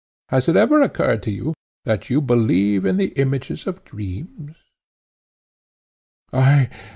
[0.29, 1.53] Has it ever occurred to you,
[1.85, 4.55] that you believe in the images of dreams?"
[6.33, 6.71] "I!"